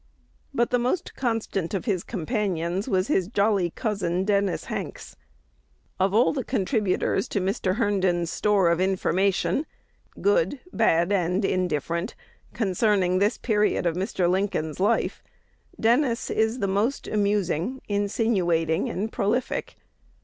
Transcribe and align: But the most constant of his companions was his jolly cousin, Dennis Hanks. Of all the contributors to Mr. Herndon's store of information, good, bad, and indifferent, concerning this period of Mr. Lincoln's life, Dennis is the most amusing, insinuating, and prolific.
But 0.51 0.71
the 0.71 0.79
most 0.79 1.13
constant 1.13 1.75
of 1.75 1.85
his 1.85 2.03
companions 2.03 2.87
was 2.89 3.07
his 3.07 3.27
jolly 3.27 3.69
cousin, 3.69 4.25
Dennis 4.25 4.63
Hanks. 4.63 5.15
Of 5.99 6.11
all 6.11 6.33
the 6.33 6.43
contributors 6.43 7.27
to 7.27 7.39
Mr. 7.39 7.75
Herndon's 7.75 8.31
store 8.31 8.69
of 8.71 8.81
information, 8.81 9.67
good, 10.19 10.59
bad, 10.73 11.11
and 11.11 11.45
indifferent, 11.45 12.15
concerning 12.51 13.19
this 13.19 13.37
period 13.37 13.85
of 13.85 13.95
Mr. 13.95 14.27
Lincoln's 14.27 14.79
life, 14.79 15.21
Dennis 15.79 16.31
is 16.31 16.57
the 16.57 16.67
most 16.67 17.07
amusing, 17.07 17.79
insinuating, 17.87 18.89
and 18.89 19.11
prolific. 19.11 19.77